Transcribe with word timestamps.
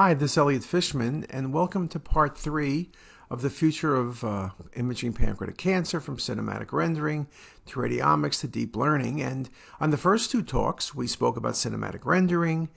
Hi, 0.00 0.14
this 0.14 0.30
is 0.30 0.38
Elliot 0.38 0.62
Fishman, 0.62 1.26
and 1.28 1.52
welcome 1.52 1.88
to 1.88 1.98
part 1.98 2.38
three 2.38 2.92
of 3.30 3.42
the 3.42 3.50
future 3.50 3.96
of 3.96 4.22
uh, 4.22 4.50
imaging 4.76 5.12
pancreatic 5.12 5.58
cancer 5.58 5.98
from 5.98 6.18
cinematic 6.18 6.72
rendering 6.72 7.26
to 7.66 7.80
radiomics 7.80 8.38
to 8.42 8.46
deep 8.46 8.76
learning. 8.76 9.20
And 9.20 9.50
on 9.80 9.90
the 9.90 9.96
first 9.96 10.30
two 10.30 10.42
talks, 10.42 10.94
we 10.94 11.08
spoke 11.08 11.36
about 11.36 11.54
cinematic 11.54 12.06
rendering, 12.06 12.68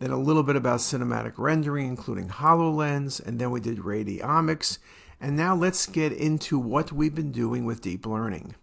then 0.00 0.10
a 0.10 0.18
little 0.18 0.42
bit 0.42 0.56
about 0.56 0.80
cinematic 0.80 1.34
rendering, 1.36 1.86
including 1.86 2.26
HoloLens, 2.26 3.24
and 3.24 3.38
then 3.38 3.52
we 3.52 3.60
did 3.60 3.78
radiomics. 3.78 4.78
And 5.20 5.36
now 5.36 5.54
let's 5.54 5.86
get 5.86 6.10
into 6.10 6.58
what 6.58 6.90
we've 6.90 7.14
been 7.14 7.30
doing 7.30 7.64
with 7.64 7.82
deep 7.82 8.04
learning. 8.04 8.56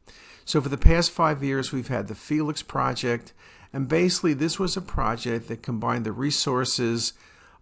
So, 0.44 0.60
for 0.60 0.68
the 0.68 0.78
past 0.78 1.12
five 1.12 1.42
years, 1.42 1.72
we've 1.72 1.88
had 1.88 2.10
the 2.10 2.16
Felix 2.16 2.62
project, 2.62 3.32
and 3.72 3.88
basically, 3.88 4.34
this 4.34 4.60
was 4.60 4.76
a 4.76 4.82
project 4.82 5.48
that 5.48 5.64
combined 5.64 6.06
the 6.06 6.12
resources 6.12 7.14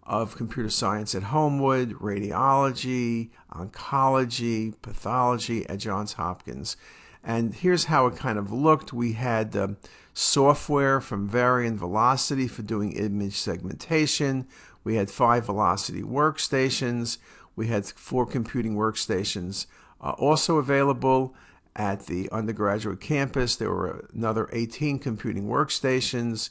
of 0.09 0.35
computer 0.35 0.69
science 0.69 1.13
at 1.13 1.23
Homewood, 1.23 1.93
radiology, 1.99 3.29
oncology, 3.53 4.73
pathology 4.81 5.69
at 5.69 5.77
Johns 5.77 6.13
Hopkins. 6.13 6.75
And 7.23 7.53
here's 7.53 7.85
how 7.85 8.07
it 8.07 8.15
kind 8.15 8.39
of 8.39 8.51
looked. 8.51 8.91
We 8.91 9.13
had 9.13 9.55
um, 9.55 9.77
software 10.13 10.99
from 10.99 11.27
Varian 11.29 11.77
Velocity 11.77 12.47
for 12.47 12.63
doing 12.63 12.93
image 12.93 13.37
segmentation. 13.37 14.47
We 14.83 14.95
had 14.95 15.11
five 15.11 15.45
Velocity 15.45 16.01
workstations. 16.01 17.19
We 17.55 17.67
had 17.67 17.85
four 17.85 18.25
computing 18.25 18.75
workstations 18.75 19.67
uh, 20.01 20.11
also 20.11 20.57
available 20.57 21.35
at 21.75 22.07
the 22.07 22.29
undergraduate 22.31 22.99
campus. 22.99 23.55
There 23.55 23.69
were 23.69 24.07
another 24.13 24.49
18 24.51 24.99
computing 24.99 25.45
workstations. 25.45 26.49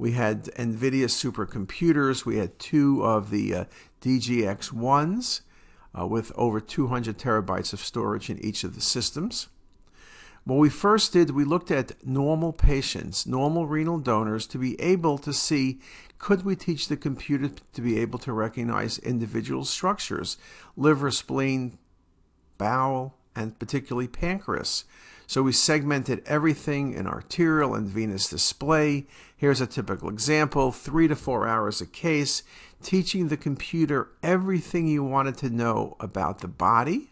We 0.00 0.12
had 0.12 0.44
NVIDIA 0.54 1.10
supercomputers. 1.10 2.24
We 2.24 2.38
had 2.38 2.58
two 2.58 3.04
of 3.04 3.28
the 3.28 3.54
uh, 3.54 3.64
DGX1s 4.00 5.42
uh, 5.98 6.06
with 6.06 6.32
over 6.36 6.58
200 6.58 7.18
terabytes 7.18 7.74
of 7.74 7.80
storage 7.80 8.30
in 8.30 8.42
each 8.42 8.64
of 8.64 8.74
the 8.74 8.80
systems. 8.80 9.48
What 10.44 10.56
we 10.56 10.70
first 10.70 11.12
did, 11.12 11.32
we 11.32 11.44
looked 11.44 11.70
at 11.70 12.02
normal 12.02 12.54
patients, 12.54 13.26
normal 13.26 13.66
renal 13.66 13.98
donors, 13.98 14.46
to 14.46 14.56
be 14.56 14.80
able 14.80 15.18
to 15.18 15.34
see 15.34 15.80
could 16.16 16.46
we 16.46 16.56
teach 16.56 16.88
the 16.88 16.96
computer 16.96 17.50
to 17.74 17.80
be 17.82 17.98
able 17.98 18.18
to 18.20 18.32
recognize 18.32 18.98
individual 19.00 19.66
structures, 19.66 20.38
liver, 20.78 21.10
spleen, 21.10 21.76
bowel, 22.56 23.18
and 23.36 23.58
particularly 23.58 24.08
pancreas. 24.08 24.84
So 25.30 25.44
we 25.44 25.52
segmented 25.52 26.24
everything 26.26 26.92
in 26.92 27.06
arterial 27.06 27.76
and 27.76 27.86
venous 27.86 28.28
display. 28.28 29.06
Here's 29.36 29.60
a 29.60 29.66
typical 29.68 30.08
example 30.08 30.72
three 30.72 31.06
to 31.06 31.14
four 31.14 31.46
hours 31.46 31.80
a 31.80 31.86
case, 31.86 32.42
teaching 32.82 33.28
the 33.28 33.36
computer 33.36 34.08
everything 34.24 34.88
you 34.88 35.04
wanted 35.04 35.36
to 35.36 35.48
know 35.48 35.96
about 36.00 36.40
the 36.40 36.48
body 36.48 37.10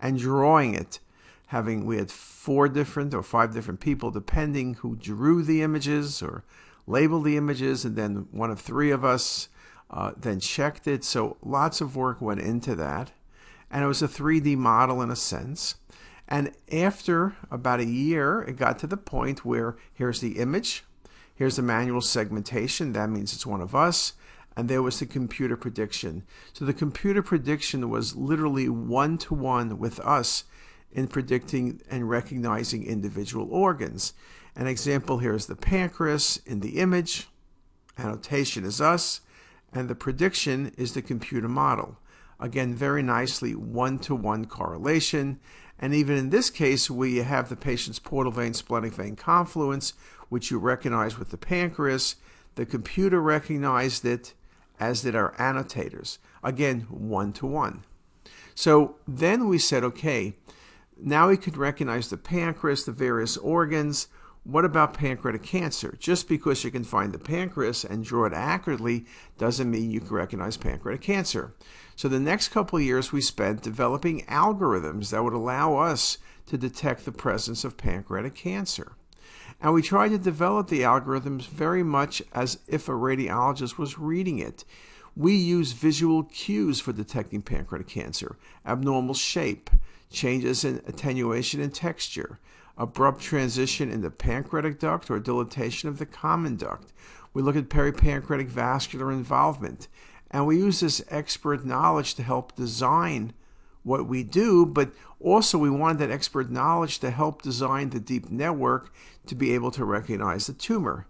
and 0.00 0.18
drawing 0.18 0.74
it. 0.74 0.98
Having 1.46 1.86
we 1.86 1.98
had 1.98 2.10
four 2.10 2.68
different 2.68 3.14
or 3.14 3.22
five 3.22 3.54
different 3.54 3.78
people, 3.78 4.10
depending 4.10 4.74
who 4.74 4.96
drew 4.96 5.44
the 5.44 5.62
images 5.62 6.20
or 6.20 6.42
labeled 6.88 7.22
the 7.22 7.36
images, 7.36 7.84
and 7.84 7.94
then 7.94 8.26
one 8.32 8.50
of 8.50 8.58
three 8.58 8.90
of 8.90 9.04
us 9.04 9.48
uh, 9.92 10.10
then 10.16 10.40
checked 10.40 10.88
it. 10.88 11.04
So 11.04 11.36
lots 11.40 11.80
of 11.80 11.94
work 11.94 12.20
went 12.20 12.40
into 12.40 12.74
that. 12.74 13.12
And 13.70 13.84
it 13.84 13.86
was 13.86 14.02
a 14.02 14.08
3D 14.08 14.56
model 14.56 15.00
in 15.02 15.10
a 15.12 15.14
sense. 15.14 15.76
And 16.28 16.52
after 16.70 17.36
about 17.50 17.80
a 17.80 17.86
year, 17.86 18.42
it 18.42 18.56
got 18.56 18.78
to 18.80 18.86
the 18.86 18.98
point 18.98 19.44
where 19.44 19.76
here's 19.94 20.20
the 20.20 20.38
image, 20.38 20.84
here's 21.34 21.56
the 21.56 21.62
manual 21.62 22.02
segmentation, 22.02 22.92
that 22.92 23.08
means 23.08 23.32
it's 23.32 23.46
one 23.46 23.62
of 23.62 23.74
us, 23.74 24.12
and 24.54 24.68
there 24.68 24.82
was 24.82 24.98
the 24.98 25.06
computer 25.06 25.56
prediction. 25.56 26.24
So 26.52 26.66
the 26.66 26.74
computer 26.74 27.22
prediction 27.22 27.88
was 27.88 28.14
literally 28.14 28.68
one 28.68 29.16
to 29.18 29.34
one 29.34 29.78
with 29.78 30.00
us 30.00 30.44
in 30.92 31.08
predicting 31.08 31.80
and 31.90 32.10
recognizing 32.10 32.84
individual 32.84 33.48
organs. 33.50 34.12
An 34.54 34.66
example 34.66 35.18
here 35.18 35.34
is 35.34 35.46
the 35.46 35.56
pancreas 35.56 36.38
in 36.44 36.60
the 36.60 36.78
image, 36.78 37.28
annotation 37.96 38.64
is 38.64 38.80
us, 38.80 39.20
and 39.72 39.88
the 39.88 39.94
prediction 39.94 40.72
is 40.76 40.92
the 40.92 41.02
computer 41.02 41.48
model. 41.48 41.98
Again, 42.40 42.74
very 42.74 43.02
nicely 43.02 43.54
one 43.54 43.98
to 44.00 44.14
one 44.14 44.44
correlation. 44.44 45.40
And 45.78 45.94
even 45.94 46.16
in 46.16 46.30
this 46.30 46.50
case, 46.50 46.90
we 46.90 47.18
have 47.18 47.48
the 47.48 47.56
patient's 47.56 47.98
portal 47.98 48.32
vein 48.32 48.54
splenic 48.54 48.92
vein 48.94 49.16
confluence, 49.16 49.94
which 50.28 50.50
you 50.50 50.58
recognize 50.58 51.18
with 51.18 51.30
the 51.30 51.38
pancreas, 51.38 52.16
the 52.56 52.66
computer 52.66 53.20
recognized 53.20 54.04
it, 54.04 54.34
as 54.80 55.02
did 55.02 55.14
our 55.14 55.34
annotators. 55.38 56.18
Again, 56.42 56.82
one 56.90 57.32
to 57.34 57.46
one. 57.46 57.84
So 58.54 58.96
then 59.06 59.48
we 59.48 59.58
said, 59.58 59.84
okay, 59.84 60.34
now 61.00 61.28
we 61.28 61.36
could 61.36 61.56
recognize 61.56 62.10
the 62.10 62.16
pancreas, 62.16 62.84
the 62.84 62.92
various 62.92 63.36
organs. 63.36 64.08
What 64.48 64.64
about 64.64 64.94
pancreatic 64.94 65.42
cancer? 65.42 65.94
Just 66.00 66.26
because 66.26 66.64
you 66.64 66.70
can 66.70 66.82
find 66.82 67.12
the 67.12 67.18
pancreas 67.18 67.84
and 67.84 68.02
draw 68.02 68.24
it 68.24 68.32
accurately 68.32 69.04
doesn't 69.36 69.70
mean 69.70 69.90
you 69.90 70.00
can 70.00 70.16
recognize 70.16 70.56
pancreatic 70.56 71.02
cancer. 71.02 71.52
So 71.96 72.08
the 72.08 72.18
next 72.18 72.48
couple 72.48 72.80
years 72.80 73.12
we 73.12 73.20
spent 73.20 73.60
developing 73.60 74.22
algorithms 74.22 75.10
that 75.10 75.22
would 75.22 75.34
allow 75.34 75.76
us 75.76 76.16
to 76.46 76.56
detect 76.56 77.04
the 77.04 77.12
presence 77.12 77.62
of 77.62 77.76
pancreatic 77.76 78.34
cancer. 78.34 78.92
And 79.60 79.74
we 79.74 79.82
tried 79.82 80.12
to 80.12 80.18
develop 80.18 80.68
the 80.68 80.80
algorithms 80.80 81.42
very 81.42 81.82
much 81.82 82.22
as 82.32 82.60
if 82.66 82.88
a 82.88 82.92
radiologist 82.92 83.76
was 83.76 83.98
reading 83.98 84.38
it. 84.38 84.64
We 85.14 85.34
use 85.34 85.72
visual 85.72 86.22
cues 86.22 86.80
for 86.80 86.94
detecting 86.94 87.42
pancreatic 87.42 87.88
cancer, 87.88 88.38
abnormal 88.64 89.12
shape, 89.12 89.68
changes 90.10 90.64
in 90.64 90.80
attenuation 90.86 91.60
and 91.60 91.74
texture, 91.74 92.38
abrupt 92.78 93.20
transition 93.20 93.90
in 93.90 94.00
the 94.00 94.10
pancreatic 94.10 94.78
duct 94.78 95.10
or 95.10 95.18
dilatation 95.18 95.88
of 95.88 95.98
the 95.98 96.06
common 96.06 96.56
duct. 96.56 96.92
We 97.34 97.42
look 97.42 97.56
at 97.56 97.68
peripancreatic 97.68 98.46
vascular 98.46 99.12
involvement, 99.12 99.88
and 100.30 100.46
we 100.46 100.56
use 100.56 100.80
this 100.80 101.02
expert 101.10 101.66
knowledge 101.66 102.14
to 102.14 102.22
help 102.22 102.56
design 102.56 103.34
what 103.82 104.06
we 104.06 104.22
do, 104.22 104.64
but 104.64 104.92
also 105.20 105.58
we 105.58 105.70
wanted 105.70 105.98
that 105.98 106.10
expert 106.10 106.50
knowledge 106.50 106.98
to 107.00 107.10
help 107.10 107.42
design 107.42 107.90
the 107.90 108.00
deep 108.00 108.30
network 108.30 108.92
to 109.26 109.34
be 109.34 109.52
able 109.52 109.70
to 109.72 109.84
recognize 109.84 110.46
the 110.46 110.52
tumor. 110.52 111.06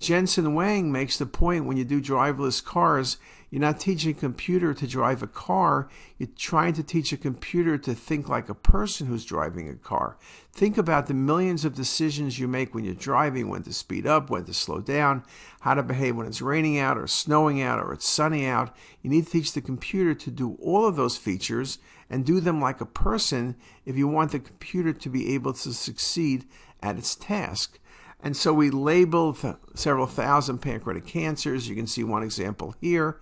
Jensen 0.00 0.46
Huang 0.46 0.90
makes 0.90 1.18
the 1.18 1.26
point 1.26 1.66
when 1.66 1.76
you 1.76 1.84
do 1.84 2.00
driverless 2.00 2.64
cars, 2.64 3.18
you're 3.50 3.60
not 3.60 3.78
teaching 3.78 4.12
a 4.12 4.14
computer 4.14 4.72
to 4.72 4.86
drive 4.86 5.22
a 5.22 5.26
car, 5.26 5.90
you're 6.16 6.30
trying 6.36 6.72
to 6.72 6.82
teach 6.82 7.12
a 7.12 7.18
computer 7.18 7.76
to 7.76 7.94
think 7.94 8.26
like 8.26 8.48
a 8.48 8.54
person 8.54 9.08
who's 9.08 9.26
driving 9.26 9.68
a 9.68 9.74
car. 9.74 10.16
Think 10.52 10.78
about 10.78 11.06
the 11.06 11.12
millions 11.12 11.66
of 11.66 11.74
decisions 11.74 12.38
you 12.38 12.48
make 12.48 12.74
when 12.74 12.84
you're 12.84 12.94
driving 12.94 13.50
when 13.50 13.62
to 13.64 13.74
speed 13.74 14.06
up, 14.06 14.30
when 14.30 14.44
to 14.44 14.54
slow 14.54 14.80
down, 14.80 15.22
how 15.60 15.74
to 15.74 15.82
behave 15.82 16.16
when 16.16 16.26
it's 16.26 16.40
raining 16.40 16.78
out 16.78 16.96
or 16.96 17.06
snowing 17.06 17.60
out 17.60 17.78
or 17.78 17.92
it's 17.92 18.08
sunny 18.08 18.46
out. 18.46 18.74
You 19.02 19.10
need 19.10 19.26
to 19.26 19.32
teach 19.32 19.52
the 19.52 19.60
computer 19.60 20.14
to 20.14 20.30
do 20.30 20.56
all 20.62 20.86
of 20.86 20.96
those 20.96 21.18
features 21.18 21.78
and 22.08 22.24
do 22.24 22.40
them 22.40 22.58
like 22.58 22.80
a 22.80 22.86
person 22.86 23.54
if 23.84 23.98
you 23.98 24.08
want 24.08 24.32
the 24.32 24.38
computer 24.38 24.94
to 24.94 25.08
be 25.10 25.34
able 25.34 25.52
to 25.52 25.74
succeed 25.74 26.46
at 26.82 26.96
its 26.96 27.14
task. 27.14 27.79
And 28.22 28.36
so 28.36 28.52
we 28.52 28.70
labeled 28.70 29.38
several 29.74 30.06
thousand 30.06 30.58
pancreatic 30.58 31.06
cancers. 31.06 31.68
You 31.68 31.74
can 31.74 31.86
see 31.86 32.04
one 32.04 32.22
example 32.22 32.74
here 32.80 33.20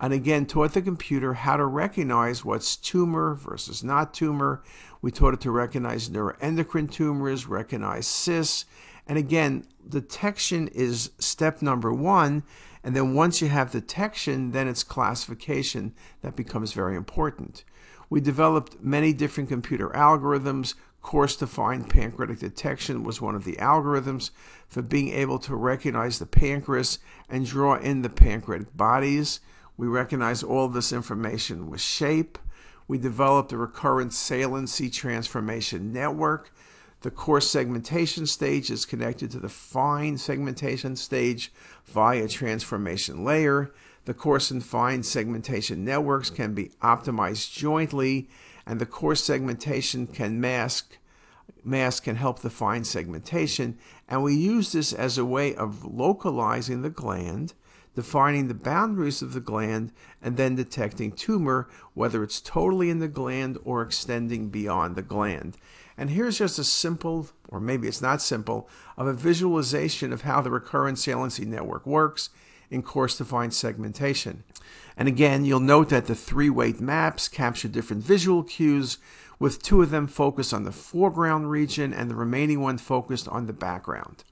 and 0.00 0.12
again 0.12 0.44
taught 0.44 0.74
the 0.74 0.82
computer 0.82 1.34
how 1.34 1.56
to 1.56 1.64
recognize 1.64 2.44
what's 2.44 2.76
tumor 2.76 3.34
versus 3.34 3.84
not 3.84 4.12
tumor. 4.12 4.62
We 5.00 5.10
taught 5.10 5.34
it 5.34 5.40
to 5.42 5.50
recognize 5.50 6.08
neuroendocrine 6.10 6.90
tumors, 6.90 7.46
recognize 7.46 8.06
cysts, 8.06 8.64
and 9.06 9.18
again, 9.18 9.66
detection 9.88 10.68
is 10.68 11.10
step 11.18 11.62
number 11.62 11.92
one. 11.92 12.42
And 12.82 12.94
then 12.94 13.14
once 13.14 13.40
you 13.40 13.48
have 13.48 13.70
detection, 13.70 14.52
then 14.52 14.68
it's 14.68 14.82
classification 14.82 15.94
that 16.22 16.36
becomes 16.36 16.72
very 16.72 16.96
important. 16.96 17.64
We 18.10 18.20
developed 18.20 18.82
many 18.82 19.12
different 19.12 19.48
computer 19.48 19.88
algorithms. 19.90 20.74
Coarse 21.04 21.36
to 21.36 21.46
pancreatic 21.46 22.38
detection 22.38 23.04
was 23.04 23.20
one 23.20 23.34
of 23.34 23.44
the 23.44 23.56
algorithms 23.56 24.30
for 24.66 24.80
being 24.80 25.10
able 25.10 25.38
to 25.40 25.54
recognize 25.54 26.18
the 26.18 26.24
pancreas 26.24 26.98
and 27.28 27.44
draw 27.44 27.74
in 27.74 28.00
the 28.00 28.08
pancreatic 28.08 28.74
bodies. 28.74 29.40
We 29.76 29.86
recognize 29.86 30.42
all 30.42 30.66
this 30.66 30.94
information 30.94 31.68
with 31.68 31.82
shape. 31.82 32.38
We 32.88 32.96
developed 32.96 33.52
a 33.52 33.58
recurrent 33.58 34.14
saliency 34.14 34.88
transformation 34.88 35.92
network. 35.92 36.50
The 37.02 37.10
coarse 37.10 37.50
segmentation 37.50 38.26
stage 38.26 38.70
is 38.70 38.86
connected 38.86 39.30
to 39.32 39.38
the 39.38 39.50
fine 39.50 40.16
segmentation 40.16 40.96
stage 40.96 41.52
via 41.84 42.28
transformation 42.28 43.24
layer. 43.24 43.74
The 44.06 44.14
coarse 44.14 44.50
and 44.50 44.64
fine 44.64 45.02
segmentation 45.02 45.84
networks 45.84 46.30
can 46.30 46.54
be 46.54 46.70
optimized 46.82 47.52
jointly, 47.52 48.30
and 48.66 48.80
the 48.80 48.86
coarse 48.86 49.22
segmentation 49.24 50.06
can 50.06 50.40
mask 50.40 50.98
mask 51.62 52.04
can 52.04 52.16
help 52.16 52.40
the 52.40 52.50
fine 52.50 52.84
segmentation. 52.84 53.78
And 54.08 54.22
we 54.22 54.34
use 54.34 54.72
this 54.72 54.92
as 54.92 55.16
a 55.16 55.24
way 55.24 55.54
of 55.54 55.84
localizing 55.84 56.82
the 56.82 56.90
gland 56.90 57.54
defining 57.94 58.48
the 58.48 58.54
boundaries 58.54 59.22
of 59.22 59.32
the 59.32 59.40
gland, 59.40 59.92
and 60.20 60.36
then 60.36 60.56
detecting 60.56 61.12
tumor, 61.12 61.68
whether 61.94 62.22
it's 62.22 62.40
totally 62.40 62.90
in 62.90 62.98
the 62.98 63.08
gland 63.08 63.58
or 63.64 63.82
extending 63.82 64.48
beyond 64.48 64.96
the 64.96 65.02
gland. 65.02 65.56
And 65.96 66.10
here's 66.10 66.38
just 66.38 66.58
a 66.58 66.64
simple, 66.64 67.28
or 67.48 67.60
maybe 67.60 67.86
it's 67.86 68.02
not 68.02 68.20
simple, 68.20 68.68
of 68.96 69.06
a 69.06 69.12
visualization 69.12 70.12
of 70.12 70.22
how 70.22 70.40
the 70.40 70.50
recurrent 70.50 70.98
saliency 70.98 71.44
network 71.44 71.86
works 71.86 72.30
in 72.68 72.82
coarse-to-fine 72.82 73.52
segmentation. 73.52 74.42
And 74.96 75.08
again, 75.08 75.44
you'll 75.44 75.60
note 75.60 75.88
that 75.88 76.06
the 76.06 76.14
three 76.14 76.50
weight 76.50 76.80
maps 76.80 77.28
capture 77.28 77.68
different 77.68 78.02
visual 78.02 78.42
cues, 78.42 78.98
with 79.38 79.62
two 79.62 79.82
of 79.82 79.90
them 79.90 80.06
focused 80.06 80.54
on 80.54 80.64
the 80.64 80.72
foreground 80.72 81.50
region 81.50 81.92
and 81.92 82.08
the 82.08 82.14
remaining 82.14 82.60
one 82.60 82.78
focused 82.78 83.28
on 83.28 83.46
the 83.46 83.52
background. 83.52 84.22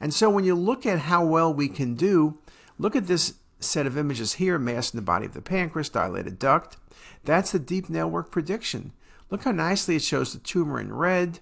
And 0.00 0.12
so 0.12 0.28
when 0.28 0.44
you 0.44 0.54
look 0.54 0.84
at 0.84 1.00
how 1.00 1.24
well 1.24 1.52
we 1.52 1.68
can 1.68 1.94
do, 1.94 2.38
look 2.78 2.94
at 2.94 3.06
this 3.06 3.34
set 3.60 3.86
of 3.86 3.96
images 3.96 4.34
here, 4.34 4.58
mass 4.58 4.92
in 4.92 4.98
the 4.98 5.02
body 5.02 5.26
of 5.26 5.32
the 5.32 5.40
pancreas, 5.40 5.88
dilated 5.88 6.38
duct. 6.38 6.76
That's 7.24 7.52
the 7.52 7.58
deep 7.58 7.88
network 7.88 8.30
prediction. 8.30 8.92
Look 9.30 9.44
how 9.44 9.52
nicely 9.52 9.96
it 9.96 10.02
shows 10.02 10.32
the 10.32 10.38
tumor 10.38 10.78
in 10.78 10.92
red, 10.92 11.40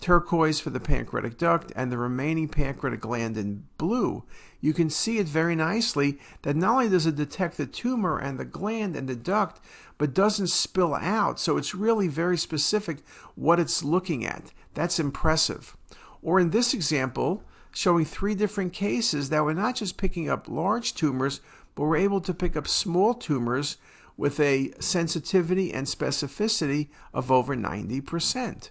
turquoise 0.00 0.60
for 0.60 0.70
the 0.70 0.80
pancreatic 0.80 1.38
duct, 1.38 1.72
and 1.74 1.90
the 1.90 1.98
remaining 1.98 2.48
pancreatic 2.48 3.00
gland 3.00 3.36
in 3.36 3.64
blue. 3.78 4.24
You 4.60 4.72
can 4.72 4.90
see 4.90 5.18
it 5.18 5.26
very 5.26 5.54
nicely 5.54 6.18
that 6.42 6.56
not 6.56 6.72
only 6.72 6.88
does 6.88 7.06
it 7.06 7.16
detect 7.16 7.56
the 7.56 7.66
tumor 7.66 8.18
and 8.18 8.38
the 8.38 8.44
gland 8.44 8.96
and 8.96 9.08
the 9.08 9.16
duct, 9.16 9.60
but 9.98 10.14
doesn't 10.14 10.48
spill 10.48 10.94
out. 10.94 11.38
So 11.38 11.56
it's 11.56 11.74
really 11.74 12.08
very 12.08 12.36
specific 12.36 12.98
what 13.34 13.60
it's 13.60 13.84
looking 13.84 14.24
at. 14.24 14.52
That's 14.74 14.98
impressive. 14.98 15.76
Or 16.22 16.40
in 16.40 16.50
this 16.50 16.74
example, 16.74 17.42
showing 17.72 18.04
three 18.04 18.34
different 18.34 18.72
cases 18.72 19.28
that 19.30 19.44
we're 19.44 19.52
not 19.52 19.76
just 19.76 19.96
picking 19.96 20.28
up 20.28 20.48
large 20.48 20.94
tumors, 20.94 21.40
but 21.74 21.84
we're 21.84 21.96
able 21.96 22.20
to 22.22 22.34
pick 22.34 22.56
up 22.56 22.66
small 22.66 23.14
tumors 23.14 23.76
with 24.16 24.40
a 24.40 24.72
sensitivity 24.80 25.72
and 25.72 25.86
specificity 25.86 26.88
of 27.12 27.30
over 27.30 27.54
90%. 27.54 28.70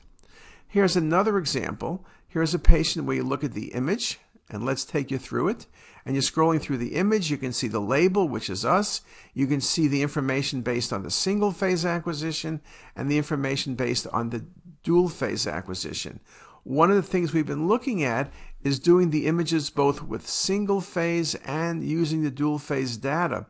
Here's 0.75 0.98
another 0.98 1.38
example. 1.38 2.06
Here's 2.27 2.54
a 2.54 2.60
patient 2.60 3.06
where 3.06 3.16
you 3.16 3.24
look 3.24 3.45
at 3.45 3.54
the 3.54 3.68
image, 3.68 4.19
and 4.50 4.66
let's 4.66 4.83
take 4.83 5.10
you 5.10 5.18
through 5.18 5.48
it. 5.48 5.68
And 6.06 6.16
you're 6.16 6.22
scrolling 6.22 6.62
through 6.62 6.80
the 6.80 6.95
image, 6.95 7.31
you 7.31 7.38
can 7.38 7.54
see 7.54 7.69
the 7.69 7.80
label, 7.80 8.27
which 8.27 8.50
is 8.50 8.66
us. 8.66 9.00
You 9.33 9.48
can 9.48 9.62
see 9.62 9.88
the 9.88 10.01
information 10.01 10.63
based 10.63 10.92
on 10.92 11.04
the 11.04 11.10
single 11.10 11.54
phase 11.54 11.86
acquisition 11.86 12.60
and 12.94 13.10
the 13.10 13.18
information 13.18 13.75
based 13.75 14.06
on 14.07 14.31
the 14.31 14.44
dual 14.83 15.07
phase 15.07 15.48
acquisition. 15.48 16.19
One 16.63 16.89
of 16.89 16.98
the 16.98 17.04
things 17.04 17.31
we've 17.31 17.45
been 17.45 17.69
looking 17.69 18.04
at 18.04 18.30
is 18.62 18.78
doing 18.78 19.12
the 19.12 19.28
images 19.28 19.69
both 19.69 20.04
with 20.04 20.28
single 20.28 20.81
phase 20.81 21.36
and 21.45 21.86
using 21.86 22.21
the 22.21 22.30
dual 22.30 22.60
phase 22.60 22.98
data. 22.98 23.45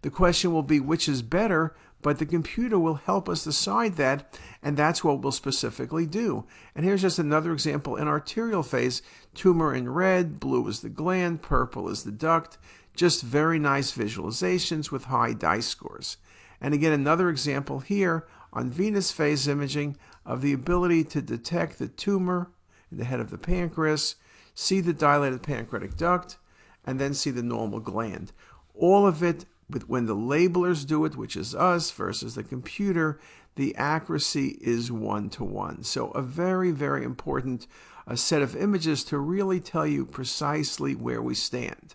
The 0.00 0.08
question 0.08 0.50
will 0.50 0.62
be 0.62 0.80
which 0.80 1.10
is 1.10 1.20
better, 1.20 1.76
but 2.02 2.18
the 2.18 2.26
computer 2.26 2.78
will 2.78 2.94
help 2.94 3.28
us 3.28 3.44
decide 3.44 3.96
that, 3.96 4.38
and 4.62 4.76
that's 4.76 5.04
what 5.04 5.20
we'll 5.20 5.32
specifically 5.32 6.06
do. 6.06 6.46
And 6.74 6.84
here's 6.84 7.02
just 7.02 7.18
another 7.18 7.52
example 7.52 7.96
in 7.96 8.08
arterial 8.08 8.62
phase 8.62 9.02
tumor 9.34 9.74
in 9.74 9.88
red, 9.88 10.40
blue 10.40 10.66
is 10.68 10.80
the 10.80 10.88
gland, 10.88 11.42
purple 11.42 11.88
is 11.88 12.04
the 12.04 12.12
duct. 12.12 12.58
Just 12.94 13.22
very 13.22 13.58
nice 13.58 13.92
visualizations 13.96 14.90
with 14.90 15.04
high 15.04 15.32
dice 15.32 15.68
scores. 15.68 16.16
And 16.60 16.74
again, 16.74 16.92
another 16.92 17.28
example 17.28 17.80
here 17.80 18.26
on 18.52 18.70
venous 18.70 19.12
phase 19.12 19.46
imaging 19.46 19.96
of 20.26 20.42
the 20.42 20.52
ability 20.52 21.04
to 21.04 21.22
detect 21.22 21.78
the 21.78 21.88
tumor 21.88 22.50
in 22.90 22.98
the 22.98 23.04
head 23.04 23.20
of 23.20 23.30
the 23.30 23.38
pancreas, 23.38 24.16
see 24.54 24.80
the 24.80 24.92
dilated 24.92 25.42
pancreatic 25.42 25.96
duct, 25.96 26.36
and 26.84 26.98
then 26.98 27.14
see 27.14 27.30
the 27.30 27.42
normal 27.42 27.80
gland. 27.80 28.32
All 28.74 29.06
of 29.06 29.22
it 29.22 29.44
but 29.70 29.88
when 29.88 30.06
the 30.06 30.16
labelers 30.16 30.86
do 30.86 31.04
it, 31.04 31.16
which 31.16 31.36
is 31.36 31.54
us 31.54 31.90
versus 31.90 32.34
the 32.34 32.42
computer, 32.42 33.20
the 33.56 33.74
accuracy 33.76 34.58
is 34.60 34.92
one 34.92 35.28
to 35.30 35.44
one. 35.44 35.82
So, 35.82 36.10
a 36.10 36.22
very, 36.22 36.70
very 36.70 37.04
important 37.04 37.66
a 38.06 38.16
set 38.16 38.42
of 38.42 38.56
images 38.56 39.04
to 39.04 39.18
really 39.18 39.60
tell 39.60 39.86
you 39.86 40.04
precisely 40.04 40.94
where 40.96 41.22
we 41.22 41.34
stand. 41.34 41.94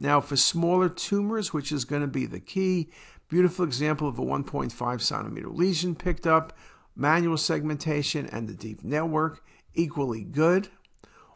Now, 0.00 0.20
for 0.20 0.36
smaller 0.36 0.88
tumors, 0.88 1.52
which 1.52 1.70
is 1.70 1.84
going 1.84 2.00
to 2.00 2.08
be 2.08 2.24
the 2.24 2.40
key, 2.40 2.90
beautiful 3.28 3.64
example 3.64 4.08
of 4.08 4.18
a 4.18 4.22
1.5 4.22 5.00
centimeter 5.00 5.48
lesion 5.48 5.94
picked 5.94 6.26
up, 6.26 6.56
manual 6.96 7.36
segmentation, 7.36 8.26
and 8.26 8.48
the 8.48 8.54
deep 8.54 8.82
network, 8.82 9.44
equally 9.74 10.24
good. 10.24 10.68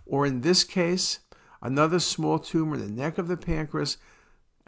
Or 0.06 0.24
in 0.24 0.40
this 0.40 0.64
case, 0.64 1.18
another 1.60 1.98
small 1.98 2.38
tumor 2.38 2.76
in 2.76 2.80
the 2.80 3.02
neck 3.02 3.18
of 3.18 3.28
the 3.28 3.36
pancreas 3.36 3.98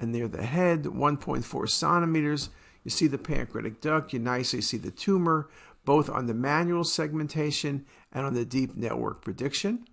and 0.00 0.10
near 0.10 0.26
the 0.26 0.44
head, 0.44 0.84
1.4 0.84 1.68
centimeters. 1.68 2.48
You 2.82 2.90
see 2.90 3.06
the 3.06 3.18
pancreatic 3.18 3.80
duct, 3.80 4.12
you 4.12 4.18
nicely 4.18 4.62
see 4.62 4.78
the 4.78 4.90
tumor, 4.90 5.48
both 5.84 6.08
on 6.08 6.26
the 6.26 6.34
manual 6.34 6.84
segmentation 6.84 7.84
and 8.12 8.26
on 8.26 8.34
the 8.34 8.44
deep 8.44 8.76
network 8.76 9.22
prediction. 9.22 9.84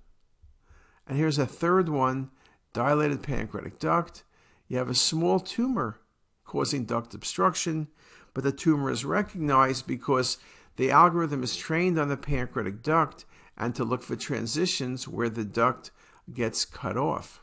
And 1.05 1.17
here's 1.17 1.37
a 1.37 1.45
third 1.45 1.89
one, 1.89 2.31
dilated 2.73 3.23
pancreatic 3.23 3.79
duct. 3.79 4.23
You 4.67 4.77
have 4.77 4.89
a 4.89 4.95
small 4.95 5.39
tumor 5.39 5.99
causing 6.45 6.85
duct 6.85 7.13
obstruction, 7.13 7.87
but 8.33 8.43
the 8.43 8.51
tumor 8.51 8.89
is 8.89 9.05
recognized 9.05 9.87
because 9.87 10.37
the 10.77 10.91
algorithm 10.91 11.43
is 11.43 11.55
trained 11.55 11.99
on 11.99 12.07
the 12.07 12.17
pancreatic 12.17 12.81
duct 12.83 13.25
and 13.57 13.75
to 13.75 13.83
look 13.83 14.03
for 14.03 14.15
transitions 14.15 15.07
where 15.07 15.29
the 15.29 15.43
duct 15.43 15.91
gets 16.33 16.63
cut 16.65 16.95
off. 16.97 17.41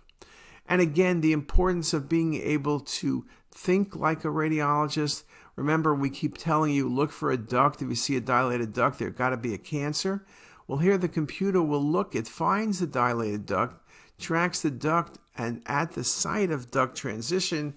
And 0.66 0.80
again, 0.80 1.20
the 1.20 1.32
importance 1.32 1.92
of 1.92 2.08
being 2.08 2.34
able 2.34 2.80
to 2.80 3.26
think 3.50 3.94
like 3.94 4.24
a 4.24 4.28
radiologist. 4.28 5.22
Remember, 5.56 5.94
we 5.94 6.10
keep 6.10 6.36
telling 6.36 6.72
you 6.72 6.88
look 6.88 7.12
for 7.12 7.30
a 7.30 7.36
duct. 7.36 7.80
If 7.80 7.88
you 7.88 7.94
see 7.94 8.16
a 8.16 8.20
dilated 8.20 8.74
duct, 8.74 8.98
there 8.98 9.10
got 9.10 9.30
to 9.30 9.36
be 9.36 9.54
a 9.54 9.58
cancer. 9.58 10.24
Well, 10.66 10.78
here 10.78 10.98
the 10.98 11.08
computer 11.08 11.62
will 11.62 11.84
look, 11.84 12.14
it 12.14 12.26
finds 12.26 12.80
the 12.80 12.86
dilated 12.86 13.46
duct, 13.46 13.80
tracks 14.18 14.62
the 14.62 14.70
duct, 14.70 15.18
and 15.36 15.62
at 15.66 15.92
the 15.92 16.04
site 16.04 16.50
of 16.50 16.70
duct 16.70 16.96
transition 16.96 17.74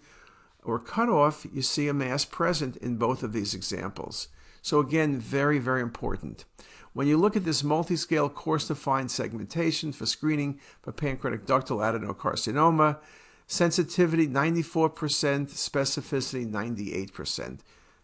or 0.64 0.80
cutoff, 0.80 1.46
you 1.52 1.62
see 1.62 1.88
a 1.88 1.94
mass 1.94 2.26
present 2.26 2.78
in 2.78 2.98
both 2.98 3.24
of 3.24 3.34
these 3.34 3.54
examples. 3.54 4.30
So, 4.62 4.80
again, 4.80 5.20
very, 5.20 5.60
very 5.60 5.82
important. 5.82 6.46
When 6.98 7.06
you 7.06 7.18
look 7.18 7.36
at 7.36 7.46
this 7.46 7.64
multi-scale 7.64 8.28
coarse-to-fine 8.30 9.10
segmentation 9.10 9.92
for 9.92 10.08
screening 10.08 10.60
for 10.82 10.92
pancreatic 10.92 11.46
ductal 11.46 11.78
adenocarcinoma, 11.78 12.98
sensitivity 13.46 14.28
94%, 14.28 14.90
specificity 15.52 16.52
98%. 16.52 17.60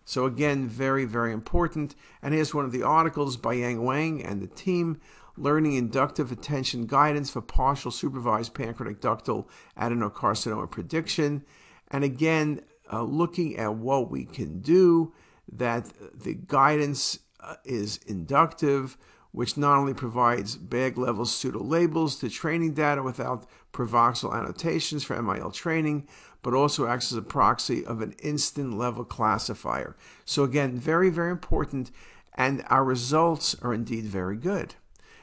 So 0.06 0.28
again, 0.28 0.68
very, 0.68 1.06
very 1.06 1.34
important. 1.34 1.96
And 2.22 2.36
here's 2.36 2.54
one 2.54 2.66
of 2.66 2.72
the 2.72 2.84
articles 2.84 3.36
by 3.36 3.54
Yan 3.54 3.82
Wang 3.82 4.24
and 4.24 4.44
the 4.44 4.48
team, 4.48 5.02
Learning 5.38 5.74
Inductive 5.74 6.32
Attention 6.32 6.86
Guidance 6.86 7.32
for 7.32 7.42
Partial 7.42 7.90
Supervised 7.90 8.54
Pancreatic 8.54 9.02
Ductal 9.02 9.48
Adenocarcinoma 9.76 10.70
Prediction. 10.70 11.44
And 11.90 12.04
again, 12.04 12.62
uh, 12.92 13.02
looking 13.02 13.58
at 13.58 13.74
what 13.74 14.12
we 14.12 14.24
can 14.24 14.60
do, 14.60 15.16
that 15.52 15.92
the 16.14 16.36
guidance 16.36 17.18
is 17.64 17.98
inductive, 18.08 18.98
which 19.32 19.58
not 19.58 19.78
only 19.78 19.94
provides 19.94 20.56
bag 20.56 20.98
level 20.98 21.26
pseudo 21.26 21.60
labels 21.60 22.18
to 22.18 22.30
training 22.30 22.74
data 22.74 23.02
without 23.02 23.48
provoxal 23.72 24.34
annotations 24.34 25.04
for 25.04 25.20
MIL 25.22 25.52
training, 25.52 26.08
but 26.44 26.54
also 26.54 26.86
acts 26.86 27.12
as 27.12 27.18
a 27.18 27.22
proxy 27.22 27.84
of 27.86 28.02
an 28.02 28.14
instant 28.22 28.78
level 28.78 29.04
classifier. 29.04 29.96
So, 30.24 30.44
again, 30.44 30.78
very, 30.78 31.10
very 31.10 31.32
important, 31.32 31.90
and 32.36 32.64
our 32.68 32.84
results 32.84 33.56
are 33.62 33.74
indeed 33.74 34.06
very 34.06 34.38
good. 34.38 34.76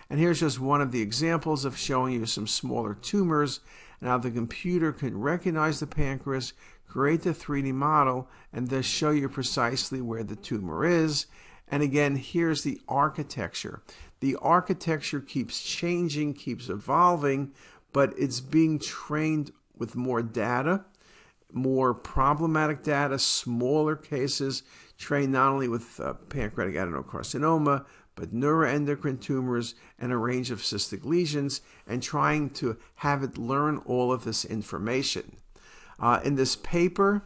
And 0.09 0.19
here's 0.19 0.41
just 0.41 0.59
one 0.59 0.81
of 0.81 0.91
the 0.91 1.03
examples 1.03 1.65
of 1.65 1.79
showing 1.79 2.15
you 2.15 2.27
some 2.27 2.49
smaller 2.49 2.95
tumors 2.95 3.61
and 4.01 4.09
how 4.09 4.19
the 4.19 4.31
computer 4.31 4.93
can 4.93 5.21
recognize 5.21 5.79
the 5.79 5.87
pancreas, 5.87 6.53
create 6.89 7.23
the 7.23 7.31
3D 7.31 7.73
model, 7.73 8.29
and 8.53 8.71
thus 8.71 8.87
show 8.87 9.11
you 9.11 9.29
precisely 9.29 10.01
where 10.01 10.25
the 10.25 10.35
tumor 10.35 10.85
is 10.85 11.27
and 11.71 11.83
again, 11.83 12.17
here's 12.17 12.63
the 12.63 12.81
architecture. 12.89 13.83
The 14.21 14.37
architecture 14.37 15.21
keeps 15.21 15.63
changing, 15.63 16.35
keeps 16.35 16.69
evolving, 16.69 17.53
but 17.93 18.13
it's 18.19 18.41
being 18.41 18.79
trained 18.79 19.53
with 19.77 19.97
more 19.97 20.23
data, 20.23 20.85
more 21.53 21.95
problematic 21.95 22.83
data, 22.83 23.19
smaller 23.19 23.97
cases, 23.97 24.63
trained 24.99 25.33
not 25.33 25.53
only 25.53 25.69
with 25.69 25.99
uh, 25.99 26.15
pancreatic 26.29 26.75
adenocarcinoma, 26.75 27.87
but 28.15 28.35
neuroendocrine 28.35 29.21
tumors 29.21 29.75
and 29.99 30.13
a 30.13 30.17
range 30.17 30.51
of 30.51 30.61
cystic 30.61 31.05
lesions, 31.05 31.63
and 31.87 32.03
trying 32.03 32.51
to 32.51 32.77
have 32.97 33.23
it 33.23 33.39
learn 33.39 33.79
all 33.87 34.13
of 34.13 34.25
this 34.25 34.45
information. 34.45 35.37
Uh, 35.99 36.21
in 36.23 36.35
this 36.35 36.57
paper, 36.57 37.23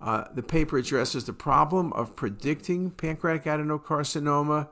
uh, 0.00 0.24
the 0.34 0.42
paper 0.42 0.78
addresses 0.78 1.24
the 1.24 1.32
problem 1.32 1.92
of 1.92 2.16
predicting 2.16 2.90
pancreatic 2.90 3.44
adenocarcinoma. 3.44 4.68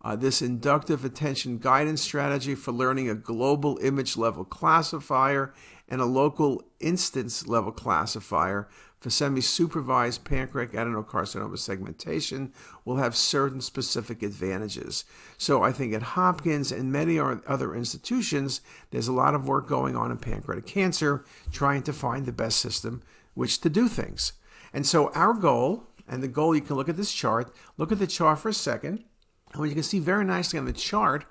Uh, 0.00 0.14
this 0.14 0.40
inductive 0.40 1.04
attention 1.04 1.58
guidance 1.58 2.00
strategy 2.00 2.54
for 2.54 2.70
learning 2.70 3.10
a 3.10 3.14
global 3.14 3.78
image 3.78 4.16
level 4.16 4.44
classifier 4.44 5.52
and 5.88 6.00
a 6.00 6.06
local 6.06 6.62
instance 6.78 7.48
level 7.48 7.72
classifier 7.72 8.68
for 9.00 9.10
semi-supervised 9.10 10.24
pancreatic 10.24 10.74
adenocarcinoma 10.74 11.58
segmentation 11.58 12.52
will 12.84 12.96
have 12.96 13.16
certain 13.16 13.60
specific 13.60 14.22
advantages. 14.22 15.04
So 15.36 15.62
I 15.62 15.72
think 15.72 15.94
at 15.94 16.02
Hopkins 16.02 16.72
and 16.72 16.92
many 16.92 17.18
other 17.18 17.74
institutions, 17.74 18.60
there's 18.90 19.08
a 19.08 19.12
lot 19.12 19.34
of 19.34 19.46
work 19.46 19.68
going 19.68 19.94
on 19.94 20.10
in 20.10 20.18
pancreatic 20.18 20.66
cancer, 20.66 21.24
trying 21.52 21.82
to 21.84 21.92
find 21.92 22.26
the 22.26 22.32
best 22.32 22.58
system 22.58 23.02
which 23.34 23.60
to 23.60 23.70
do 23.70 23.86
things. 23.86 24.32
And 24.72 24.86
so 24.86 25.10
our 25.12 25.34
goal, 25.34 25.84
and 26.06 26.22
the 26.22 26.28
goal 26.28 26.54
you 26.54 26.60
can 26.60 26.76
look 26.76 26.88
at 26.88 26.96
this 26.96 27.12
chart, 27.12 27.54
look 27.76 27.92
at 27.92 27.98
the 27.98 28.06
chart 28.06 28.38
for 28.38 28.48
a 28.48 28.54
second, 28.54 29.04
and 29.52 29.60
what 29.60 29.68
you 29.68 29.74
can 29.74 29.82
see 29.82 29.98
very 29.98 30.24
nicely 30.24 30.58
on 30.58 30.66
the 30.66 30.72
chart, 30.72 31.24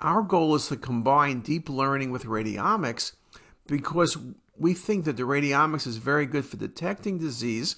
our 0.00 0.22
goal 0.22 0.54
is 0.54 0.68
to 0.68 0.76
combine 0.76 1.40
deep 1.40 1.68
learning 1.68 2.10
with 2.10 2.24
radiomics 2.24 3.12
because 3.66 4.16
we 4.58 4.74
think 4.74 5.04
that 5.04 5.16
the 5.16 5.22
radiomics 5.22 5.86
is 5.86 5.96
very 5.96 6.26
good 6.26 6.44
for 6.44 6.56
detecting 6.56 7.18
disease, 7.18 7.76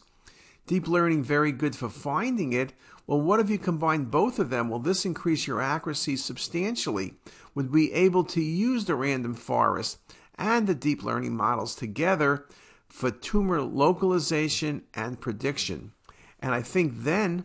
deep 0.66 0.88
learning 0.88 1.22
very 1.22 1.52
good 1.52 1.76
for 1.76 1.88
finding 1.88 2.52
it. 2.52 2.72
Well, 3.06 3.20
what 3.20 3.40
if 3.40 3.50
you 3.50 3.58
combine 3.58 4.04
both 4.04 4.38
of 4.38 4.48
them? 4.48 4.70
Will 4.70 4.78
this 4.78 5.04
increase 5.04 5.46
your 5.46 5.60
accuracy 5.60 6.16
substantially? 6.16 7.14
Would 7.54 7.70
we 7.70 7.88
be 7.88 7.92
able 7.92 8.24
to 8.24 8.40
use 8.40 8.86
the 8.86 8.94
random 8.94 9.34
forest 9.34 9.98
and 10.36 10.66
the 10.66 10.74
deep 10.74 11.02
learning 11.02 11.36
models 11.36 11.74
together 11.74 12.46
for 12.94 13.10
tumor 13.10 13.60
localization 13.60 14.84
and 14.94 15.20
prediction? 15.20 15.90
And 16.38 16.54
I 16.54 16.62
think 16.62 16.92
then 16.94 17.44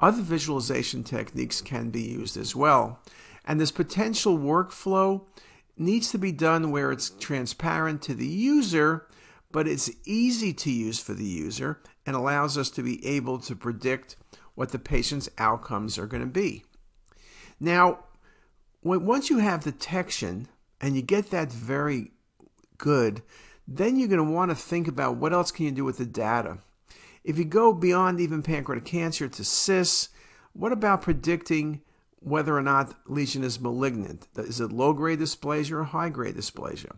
other 0.00 0.22
visualization 0.22 1.04
techniques 1.04 1.60
can 1.60 1.90
be 1.90 2.00
used 2.00 2.38
as 2.38 2.56
well. 2.56 3.00
And 3.44 3.60
this 3.60 3.70
potential 3.70 4.38
workflow 4.38 5.26
needs 5.76 6.10
to 6.10 6.18
be 6.18 6.32
done 6.32 6.70
where 6.70 6.90
it's 6.90 7.10
transparent 7.10 8.00
to 8.02 8.14
the 8.14 8.26
user, 8.26 9.06
but 9.52 9.68
it's 9.68 9.90
easy 10.06 10.54
to 10.54 10.70
use 10.70 10.98
for 10.98 11.12
the 11.12 11.26
user 11.26 11.82
and 12.06 12.16
allows 12.16 12.56
us 12.56 12.70
to 12.70 12.82
be 12.82 13.04
able 13.06 13.38
to 13.40 13.54
predict 13.54 14.16
what 14.54 14.70
the 14.70 14.78
patient's 14.78 15.28
outcomes 15.36 15.98
are 15.98 16.06
going 16.06 16.22
to 16.22 16.26
be. 16.26 16.64
Now, 17.60 18.04
when, 18.80 19.04
once 19.04 19.28
you 19.28 19.38
have 19.38 19.64
detection 19.64 20.48
and 20.80 20.96
you 20.96 21.02
get 21.02 21.30
that 21.30 21.52
very 21.52 22.12
good, 22.78 23.20
then 23.66 23.96
you're 23.96 24.08
going 24.08 24.24
to 24.24 24.32
want 24.32 24.50
to 24.50 24.54
think 24.54 24.88
about 24.88 25.16
what 25.16 25.32
else 25.32 25.50
can 25.50 25.64
you 25.64 25.72
do 25.72 25.84
with 25.84 25.98
the 25.98 26.06
data. 26.06 26.58
If 27.22 27.38
you 27.38 27.44
go 27.44 27.72
beyond 27.72 28.20
even 28.20 28.42
pancreatic 28.42 28.84
cancer 28.84 29.28
to 29.28 29.44
CIS, 29.44 30.10
what 30.52 30.72
about 30.72 31.02
predicting 31.02 31.80
whether 32.24 32.56
or 32.56 32.62
not 32.62 32.94
lesion 33.06 33.44
is 33.44 33.60
malignant. 33.60 34.26
Is 34.36 34.60
it 34.60 34.72
low 34.72 34.94
grade 34.94 35.20
dysplasia 35.20 35.72
or 35.72 35.84
high 35.84 36.08
grade 36.08 36.36
dysplasia? 36.36 36.96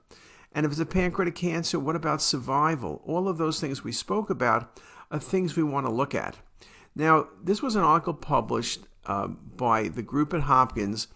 And 0.53 0.65
if 0.65 0.73
it's 0.73 0.81
a 0.81 0.87
pancreatic 0.87 1.35
cancer, 1.35 1.79
what 1.79 1.97
about 1.97 2.23
survival? 2.23 3.03
All 3.05 3.29
of 3.29 3.37
those 3.37 3.61
things 3.61 3.83
we 3.83 3.93
spoke 3.93 4.31
about 4.31 4.81
are 5.11 5.19
things 5.19 5.57
we 5.57 5.65
want 5.65 5.85
to 5.87 5.93
look 5.93 6.15
at. 6.15 6.39
Now, 6.95 7.29
this 7.43 7.61
was 7.61 7.77
an 7.77 7.83
article 7.83 8.15
published 8.15 8.81
uh, 9.05 9.27
by 9.27 9.89
the 9.89 10.03
group 10.03 10.33
at 10.33 10.43
Hopkins 10.43 11.09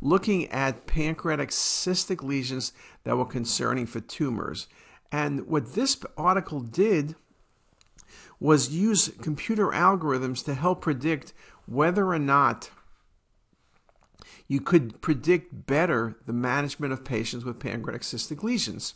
looking 0.00 0.48
at 0.48 0.86
pancreatic 0.86 1.50
cystic 1.50 2.22
lesions 2.22 2.72
that 3.04 3.16
were 3.16 3.24
concerning 3.24 3.86
for 3.86 4.00
tumors. 4.00 4.66
And 5.12 5.46
what 5.46 5.74
this 5.74 5.98
article 6.16 6.60
did 6.60 7.14
was 8.40 8.70
use 8.70 9.10
computer 9.20 9.68
algorithms 9.68 10.42
to 10.46 10.54
help 10.54 10.80
predict 10.80 11.34
whether 11.66 12.08
or 12.08 12.18
not 12.18 12.70
you 14.48 14.60
could 14.60 15.00
predict 15.02 15.66
better 15.66 16.16
the 16.26 16.32
management 16.32 16.92
of 16.92 17.04
patients 17.04 17.44
with 17.44 17.60
pancreatic 17.60 18.02
cystic 18.02 18.42
lesions. 18.42 18.94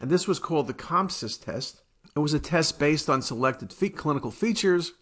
And 0.00 0.10
this 0.10 0.26
was 0.26 0.40
called 0.40 0.66
the 0.66 0.74
CompCyst 0.74 1.44
test. 1.44 1.82
It 2.14 2.18
was 2.18 2.34
a 2.34 2.40
test 2.40 2.78
based 2.78 3.08
on 3.08 3.22
selected 3.22 3.72
clinical 3.96 4.30
features, 4.30 4.92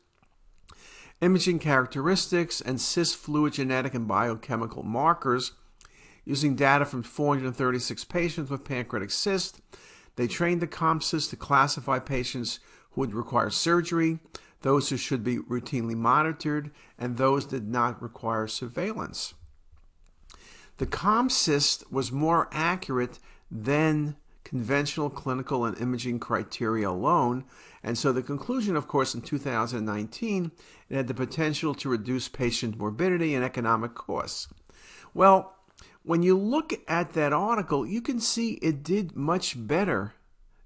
imaging 1.21 1.59
characteristics, 1.59 2.61
and 2.61 2.81
cyst 2.81 3.17
fluid 3.17 3.55
genetic 3.55 3.95
and 3.95 4.07
biochemical 4.07 4.83
markers 4.83 5.53
using 6.25 6.57
data 6.57 6.85
from 6.85 7.03
436 7.03 8.05
patients 8.05 8.51
with 8.51 8.65
pancreatic 8.65 9.11
cyst. 9.11 9.61
They 10.17 10.27
trained 10.27 10.61
the 10.61 10.67
CompCyst 10.67 11.31
to 11.31 11.37
classify 11.37 11.99
patients 11.99 12.61
who 12.91 13.01
would 13.01 13.15
require 13.15 13.51
surgery, 13.51 14.19
those 14.63 14.91
who 14.91 14.97
should 14.97 15.25
be 15.25 15.39
routinely 15.39 15.95
monitored, 15.95 16.71
and 16.99 17.17
those 17.17 17.47
that 17.47 17.61
did 17.61 17.69
not 17.69 18.03
require 18.03 18.47
surveillance. 18.47 19.35
The 20.77 20.87
CompCyst 20.87 21.91
was 21.91 22.13
more 22.13 22.49
accurate 22.53 23.19
than 23.51 24.17
conventional 24.45 25.11
clinical 25.11 25.65
and 25.65 25.79
imaging 25.79 26.19
criteria 26.19 26.89
alone, 26.89 27.45
and 27.83 27.97
so 27.97 28.13
the 28.13 28.23
conclusion, 28.23 28.77
of 28.77 28.89
course, 28.89 29.15
in 29.15 29.21
2019, 29.21 30.51
it 30.89 30.97
had 30.97 31.07
the 31.07 31.15
potential 31.15 31.75
to 31.75 31.89
reduce 31.89 32.29
patient 32.29 32.77
morbidity 32.77 33.35
and 33.35 33.45
economic 33.45 33.95
costs. 33.95 34.49
Well, 35.15 35.57
when 36.03 36.23
you 36.23 36.37
look 36.37 36.73
at 36.89 37.13
that 37.13 37.33
article, 37.33 37.87
you 37.87 38.01
can 38.01 38.21
see 38.21 38.53
it 38.55 38.83
did 38.83 39.15
much 39.15 39.55
better 39.57 40.15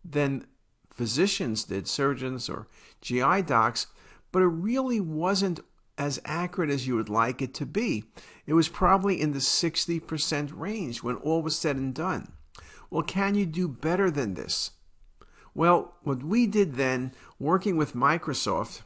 than 0.05 0.47
physicians 0.91 1.65
did, 1.65 1.89
surgeons 1.89 2.49
or 2.49 2.69
GI 3.01 3.43
docs, 3.43 3.89
but 4.31 4.43
it 4.43 4.47
really 4.47 5.01
wasn't 5.01 5.61
as 5.97 6.21
accurate 6.25 6.71
as 6.71 6.87
you 6.87 6.97
would 6.97 7.09
like 7.09 7.41
it 7.41 7.55
to 7.55 7.67
be. 7.67 8.05
It 8.47 8.55
was 8.55 8.69
probably 8.69 9.21
in 9.21 9.33
the 9.33 9.39
60% 9.39 10.53
range 10.55 11.03
when 11.03 11.17
all 11.17 11.43
was 11.43 11.57
said 11.57 11.77
and 11.77 11.95
done. 11.95 12.33
Well, 12.91 13.03
can 13.03 13.35
you 13.35 13.47
do 13.47 13.69
better 13.69 14.11
than 14.11 14.35
this? 14.35 14.73
Well, 15.55 15.95
what 16.03 16.23
we 16.23 16.47
did 16.47 16.75
then, 16.75 17.13
working 17.39 17.77
with 17.77 17.95
Microsoft 17.95 18.83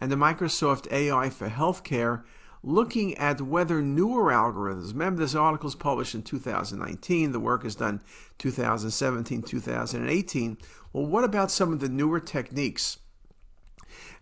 and 0.00 0.10
the 0.10 0.16
Microsoft 0.16 0.90
AI 0.92 1.30
for 1.30 1.48
Healthcare, 1.48 2.24
looking 2.66 3.14
at 3.14 3.40
whether 3.40 3.80
newer 3.80 4.32
algorithms, 4.32 4.92
remember 4.92 5.22
this 5.22 5.36
article 5.36 5.68
is 5.68 5.76
published 5.76 6.16
in 6.16 6.22
2019, 6.22 7.30
the 7.30 7.38
work 7.38 7.64
is 7.64 7.76
done 7.76 8.02
2017, 8.38 9.40
2018. 9.40 10.58
Well, 10.92 11.06
what 11.06 11.22
about 11.22 11.52
some 11.52 11.72
of 11.72 11.78
the 11.78 11.88
newer 11.88 12.18
techniques? 12.18 12.98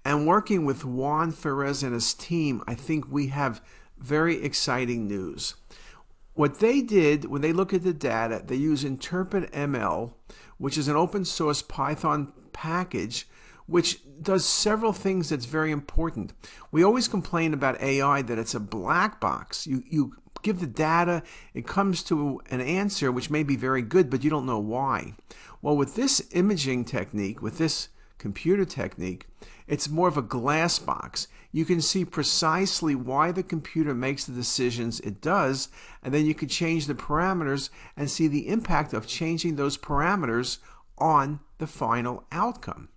And 0.05 0.27
working 0.27 0.67
with 0.67 0.85
Juan 0.85 1.33
Ferres 1.33 1.83
and 1.83 1.95
his 1.95 2.13
team, 2.13 2.63
I 2.69 2.75
think 2.75 3.11
we 3.11 3.29
have 3.29 3.63
very 3.99 4.43
exciting 4.43 5.09
news. 5.09 5.55
What 6.35 6.61
they 6.61 6.83
did 6.83 7.25
when 7.25 7.41
they 7.41 7.53
look 7.55 7.73
at 7.73 7.83
the 7.83 7.95
data, 7.95 8.43
they 8.45 8.57
use 8.57 8.85
InterpretML, 8.85 10.13
which 10.59 10.77
is 10.77 10.87
an 10.89 10.97
open 10.97 11.25
source 11.25 11.63
Python 11.63 12.35
package 12.53 13.27
which 13.67 14.01
does 14.21 14.45
several 14.45 14.93
things 14.93 15.29
that's 15.29 15.47
very 15.47 15.71
important. 15.71 16.33
We 16.71 16.83
always 16.83 17.09
complain 17.09 17.55
about 17.55 17.81
AI 17.81 18.23
that 18.23 18.39
it's 18.39 18.55
a 18.55 18.61
black 18.61 19.21
box. 19.21 19.67
You, 19.67 19.83
you 19.89 20.17
give 20.43 20.61
the 20.61 20.67
data, 20.67 21.23
it 21.55 21.67
comes 21.67 22.03
to 22.05 22.41
an 22.51 22.61
answer 22.61 23.11
which 23.11 23.31
may 23.31 23.43
be 23.43 23.57
very 23.57 23.83
good, 23.83 24.11
but 24.11 24.23
you 24.23 24.31
don't 24.31 24.47
know 24.47 24.59
why. 24.59 25.15
Well, 25.63 25.77
with 25.77 25.95
this 25.97 26.29
imaging 26.33 26.85
technique, 26.85 27.41
with 27.41 27.59
this 27.59 27.89
computer 28.19 28.65
technique, 28.65 29.27
it's 29.67 29.89
more 29.89 30.09
of 30.09 30.19
a 30.19 30.23
glass 30.23 30.79
box. 30.79 31.27
You 31.51 31.65
can 31.65 31.81
see 31.81 32.05
precisely 32.05 32.95
why 32.95 33.33
the 33.33 33.43
computer 33.43 33.95
makes 33.95 34.25
the 34.25 34.33
decisions 34.33 35.01
it 35.01 35.21
does, 35.21 35.69
and 36.03 36.13
then 36.13 36.27
you 36.27 36.35
can 36.35 36.49
change 36.49 36.87
the 36.87 36.95
parameters 36.95 37.71
and 37.97 38.11
see 38.11 38.29
the 38.29 38.49
impact 38.49 38.93
of 38.93 39.07
changing 39.07 39.57
those 39.57 39.79
parameters 39.79 40.59
on 40.99 41.41
the 41.59 41.67
final 41.67 42.25
outcome. 42.31 42.89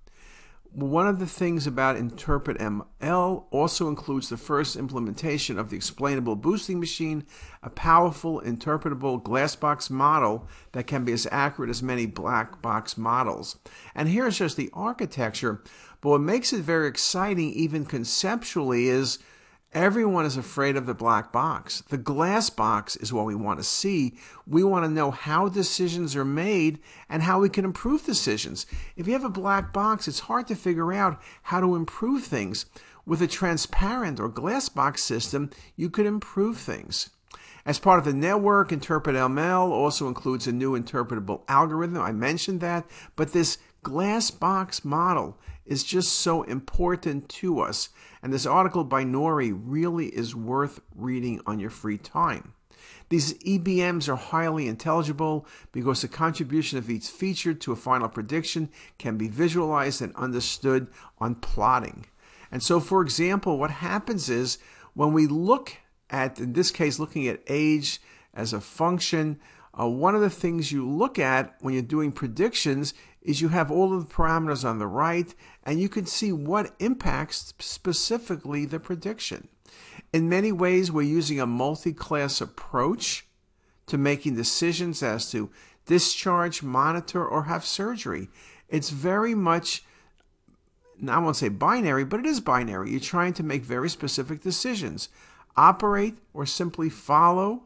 One 0.78 1.08
of 1.08 1.18
the 1.18 1.26
things 1.26 1.66
about 1.66 1.96
InterpretML 1.96 3.46
also 3.50 3.88
includes 3.88 4.30
the 4.30 4.38
first 4.38 4.76
implementation 4.76 5.58
of 5.58 5.72
the 5.72 5.76
explainable 5.76 6.36
boosting 6.36 6.80
machine, 6.80 7.26
a 7.64 7.72
powerful 7.72 8.42
interpretable 8.42 9.24
glass 9.24 9.56
box 9.56 9.90
model 9.90 10.48
that 10.74 10.86
can 10.86 11.04
be 11.04 11.14
as 11.14 11.28
accurate 11.32 11.72
as 11.72 11.82
many 11.82 12.06
black 12.06 12.62
box 12.62 12.96
models. 12.96 13.58
And 13.96 14.08
here's 14.08 14.38
just 14.38 14.56
the 14.56 14.70
architecture, 14.72 15.64
but 16.00 16.10
what 16.10 16.22
makes 16.22 16.54
it 16.54 16.62
very 16.62 16.88
exciting, 16.88 17.52
even 17.54 17.84
conceptually, 17.84 18.88
is 18.88 19.18
Everyone 19.74 20.26
is 20.26 20.38
afraid 20.38 20.78
of 20.78 20.86
the 20.86 20.94
black 20.94 21.34
box. 21.34 21.84
The 21.90 21.98
glass 21.98 22.50
box 22.50 22.96
is 22.96 23.12
what 23.12 23.26
we 23.26 23.36
want 23.36 23.60
to 23.60 23.66
see. 23.66 24.18
We 24.48 24.64
want 24.64 24.86
to 24.86 24.90
know 24.92 25.12
how 25.12 25.50
decisions 25.50 26.16
are 26.16 26.24
made 26.24 26.80
and 27.10 27.24
how 27.24 27.42
we 27.42 27.50
can 27.50 27.66
improve 27.66 28.06
decisions. 28.06 28.66
If 28.96 29.08
you 29.08 29.14
have 29.14 29.26
a 29.26 29.30
black 29.30 29.74
box, 29.74 30.08
it's 30.08 30.22
hard 30.22 30.48
to 30.48 30.56
figure 30.56 30.94
out 30.94 31.22
how 31.44 31.60
to 31.60 31.76
improve 31.76 32.24
things. 32.24 32.66
With 33.06 33.22
a 33.22 33.28
transparent 33.28 34.22
or 34.22 34.30
glass 34.30 34.70
box 34.70 35.04
system, 35.04 35.50
you 35.76 35.90
could 35.90 36.06
improve 36.06 36.58
things. 36.58 37.10
As 37.66 37.78
part 37.78 38.00
of 38.00 38.06
the 38.06 38.14
network, 38.14 38.70
InterpretML 38.70 39.70
also 39.70 40.08
includes 40.08 40.48
a 40.48 40.54
new 40.54 40.80
interpretable 40.80 41.42
algorithm. 41.50 42.02
I 42.02 42.14
mentioned 42.14 42.62
that, 42.62 42.86
but 43.18 43.34
this 43.34 43.58
glass 43.84 44.32
box 44.32 44.86
model 44.86 45.38
is 45.66 45.84
just 45.84 46.14
so 46.14 46.44
important 46.44 47.28
to 47.28 47.60
us. 47.60 47.90
And 48.28 48.34
this 48.34 48.46
article 48.46 48.84
by 48.84 49.06
Nori 49.06 49.58
really 49.58 50.08
is 50.08 50.36
worth 50.36 50.82
reading 50.94 51.40
on 51.46 51.62
your 51.62 51.70
free 51.70 51.98
time. 51.98 52.52
These 53.08 53.36
EBMs 53.36 54.10
are 54.10 54.18
highly 54.18 54.68
intelligible 54.68 55.48
because 55.72 56.02
the 56.02 56.10
contribution 56.10 56.78
of 56.78 56.90
each 56.90 57.08
feature 57.08 57.54
to 57.54 57.72
a 57.72 57.78
final 57.78 58.10
prediction 58.10 58.68
can 58.98 59.18
be 59.18 59.30
visualized 59.30 60.02
and 60.02 60.14
understood 60.18 60.88
on 61.20 61.36
plotting. 61.36 62.08
And 62.52 62.62
so, 62.62 62.82
for 62.82 63.02
example, 63.02 63.58
what 63.58 63.72
happens 63.72 64.30
is 64.30 64.58
when 64.94 65.14
we 65.14 65.26
look 65.26 65.78
at, 66.10 66.38
in 66.38 66.52
this 66.52 66.70
case, 66.70 67.00
looking 67.00 67.30
at 67.30 67.40
age 67.48 68.02
as 68.34 68.52
a 68.52 68.60
function, 68.60 69.40
uh, 69.80 69.88
one 69.88 70.16
of 70.16 70.22
the 70.22 70.30
things 70.30 70.72
you 70.72 70.88
look 70.88 71.20
at 71.20 71.56
when 71.60 71.74
you're 71.74 71.84
doing 71.84 72.12
predictions 72.12 72.94
is 73.22 73.42
you 73.42 73.50
have 73.50 73.70
all 73.70 73.94
of 73.94 74.08
the 74.08 74.14
parameters 74.14 74.68
on 74.68 74.80
the 74.80 74.88
right 74.88 75.36
and 75.64 75.80
you 75.80 75.90
can 75.90 76.06
see 76.06 76.32
what 76.32 76.74
impacts 76.80 77.54
specifically 77.60 78.66
the 78.66 78.80
prediction. 78.80 79.48
In 80.14 80.30
many 80.30 80.52
ways, 80.52 80.92
we're 80.92 81.02
using 81.02 81.40
a 81.40 81.46
multi 81.46 81.94
class 81.94 82.40
approach 82.40 83.28
to 83.88 83.98
making 83.98 84.36
decisions 84.36 85.04
as 85.04 85.30
to 85.32 85.50
discharge, 85.86 86.64
monitor, 86.64 87.26
or 87.26 87.44
have 87.44 87.66
surgery. 87.66 88.30
It's 88.70 88.90
very 88.90 89.36
much, 89.36 89.84
I 91.08 91.20
won't 91.20 91.36
say 91.36 91.50
binary, 91.50 92.06
but 92.06 92.20
it 92.22 92.26
is 92.26 92.40
binary. 92.40 92.92
You're 92.92 93.00
trying 93.00 93.34
to 93.34 93.44
make 93.44 93.64
very 93.64 93.90
specific 93.90 94.42
decisions 94.42 95.10
operate 95.56 96.18
or 96.34 96.46
simply 96.46 96.90
follow 96.90 97.64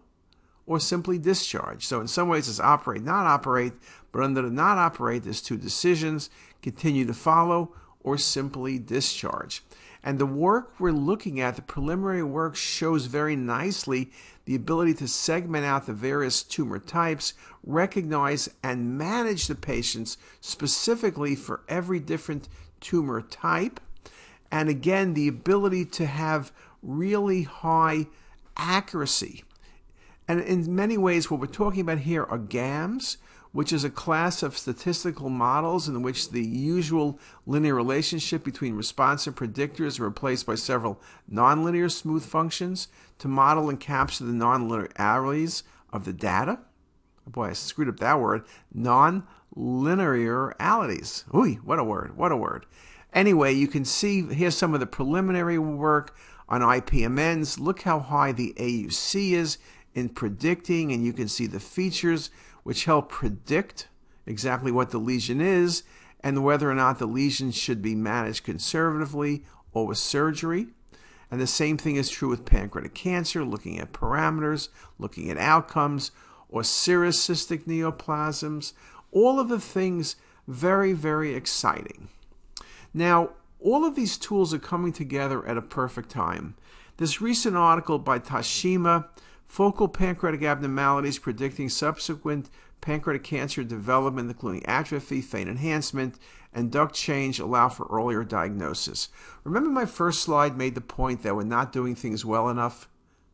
or 0.72 0.80
simply 0.80 1.20
discharge. 1.20 1.86
So, 1.86 2.00
in 2.00 2.08
some 2.08 2.30
ways, 2.30 2.48
it's 2.48 2.58
operate, 2.58 3.04
not 3.04 3.26
operate, 3.26 3.74
but 4.14 4.24
under 4.24 4.42
the 4.42 4.50
not 4.50 4.78
operate, 4.78 5.24
there's 5.24 5.42
two 5.42 5.58
decisions 5.58 6.30
continue 6.62 7.06
to 7.08 7.14
follow 7.14 7.74
or 8.00 8.18
simply 8.18 8.80
discharge. 8.80 9.64
And 10.02 10.18
the 10.18 10.26
work 10.26 10.80
we're 10.80 10.94
looking 10.94 11.42
at, 11.42 11.58
the 11.58 11.62
preliminary 11.62 12.24
work, 12.24 12.56
shows 12.56 13.08
very 13.08 13.36
nicely 13.36 14.12
the 14.46 14.56
ability 14.56 14.94
to 14.94 15.10
segment 15.10 15.66
out 15.66 15.88
the 15.88 15.94
various 15.94 16.42
tumor 16.42 16.80
types, 16.80 17.34
recognize 17.66 18.48
and 18.64 18.98
manage 18.98 19.48
the 19.48 19.56
patients 19.56 20.18
specifically 20.40 21.36
for 21.36 21.64
every 21.68 22.00
different 22.00 22.48
tumor 22.80 23.22
type, 23.22 23.82
and 24.50 24.70
again, 24.70 25.16
the 25.16 25.28
ability 25.28 25.84
to 25.84 26.06
have 26.06 26.54
really 26.82 27.44
high 27.44 28.08
accuracy. 28.56 29.44
And 30.32 30.40
in 30.40 30.74
many 30.74 30.98
ways, 30.98 31.30
what 31.30 31.42
we're 31.42 31.48
talking 31.48 31.82
about 31.82 32.00
here 32.00 32.24
are 32.24 32.38
GAMs, 32.38 33.18
which 33.52 33.74
is 33.74 33.84
a 33.84 33.90
class 33.90 34.42
of 34.42 34.58
statistical 34.58 35.30
models 35.30 35.90
in 35.90 36.02
which 36.04 36.30
the 36.30 36.42
usual 36.42 37.20
linear 37.46 37.76
relationship 37.76 38.46
between 38.46 38.76
response 38.76 39.28
and 39.28 39.36
predictors 39.36 40.00
are 40.00 40.06
replaced 40.06 40.46
by 40.46 40.56
several 40.56 41.02
nonlinear 41.30 41.92
smooth 41.92 42.24
functions 42.24 42.88
to 43.20 43.28
model 43.28 43.68
and 43.68 43.82
capture 43.82 44.24
the 44.24 44.32
nonlinearities 44.32 45.64
of 45.92 46.06
the 46.06 46.14
data. 46.14 46.60
boy, 47.28 47.50
I 47.50 47.52
screwed 47.52 47.90
up 47.90 48.00
that 48.00 48.22
word. 48.22 48.46
Non-linearities. 48.74 51.26
Ooh, 51.36 51.56
what 51.56 51.78
a 51.78 51.84
word, 51.84 52.16
what 52.16 52.32
a 52.32 52.38
word. 52.38 52.66
Anyway, 53.12 53.52
you 53.52 53.68
can 53.68 53.84
see 53.84 54.22
here's 54.22 54.56
some 54.56 54.74
of 54.74 54.80
the 54.80 54.88
preliminary 54.88 55.60
work 55.60 56.16
on 56.48 56.62
IPMNs. 56.62 57.60
Look 57.60 57.82
how 57.82 58.00
high 58.00 58.32
the 58.32 58.54
AUC 58.58 59.34
is 59.34 59.58
in 59.94 60.10
predicting, 60.10 60.92
and 60.92 61.06
you 61.06 61.14
can 61.14 61.28
see 61.28 61.48
the 61.48 61.60
features 61.60 62.30
which 62.64 62.86
help 62.86 63.10
predict 63.10 63.88
exactly 64.26 64.72
what 64.72 64.92
the 64.92 64.98
lesion 64.98 65.42
is 65.42 65.84
and 66.24 66.44
whether 66.44 66.70
or 66.70 66.76
not 66.76 67.00
the 67.00 67.06
lesion 67.06 67.52
should 67.52 67.82
be 67.82 67.96
managed 67.96 68.44
conservatively 68.44 69.44
or 69.74 69.88
with 69.88 69.98
surgery. 69.98 70.68
And 71.30 71.40
the 71.40 71.48
same 71.48 71.78
thing 71.78 71.96
is 71.96 72.10
true 72.10 72.30
with 72.30 72.46
pancreatic 72.46 72.94
cancer, 72.94 73.44
looking 73.44 73.80
at 73.80 73.94
parameters, 73.94 74.70
looking 75.00 75.30
at 75.30 75.38
outcomes, 75.38 76.12
or 76.50 76.62
serous 76.62 77.18
cystic 77.26 77.64
neoplasms. 77.64 78.74
All 79.12 79.40
of 79.40 79.48
the 79.48 79.60
things 79.60 80.18
very, 80.48 80.94
very 80.94 81.34
exciting. 81.34 82.10
Now, 82.94 83.32
all 83.60 83.86
of 83.86 83.96
these 83.96 84.18
tools 84.18 84.54
are 84.54 84.60
coming 84.60 84.92
together 84.92 85.46
at 85.48 85.58
a 85.58 85.62
perfect 85.62 86.10
time. 86.10 86.56
This 86.98 87.22
recent 87.22 87.56
article 87.56 87.98
by 87.98 88.20
Toshima 88.20 89.08
focal 89.52 89.90
pancreatic 89.90 90.42
abnormalities 90.44 91.20
predicting 91.20 91.68
subsequent 91.68 92.50
pancreatic 92.80 93.22
cancer 93.22 93.66
development, 93.66 94.30
including 94.30 94.66
atrophy, 94.66 95.22
faint 95.22 95.50
enhancement, 95.50 96.16
and 96.54 96.72
duct 96.72 96.96
change, 96.96 97.38
allow 97.38 97.68
for 97.68 97.86
earlier 97.92 98.24
diagnosis. 98.24 99.10
Remember, 99.44 99.70
my 99.70 99.86
first 99.86 100.22
slide 100.22 100.58
made 100.58 100.74
the 100.74 100.80
point 100.80 101.22
that 101.24 101.36
we're 101.36 101.44
not 101.44 101.74
doing 101.74 101.96
things 101.96 102.24
well 102.24 102.48
enough? 102.48 102.88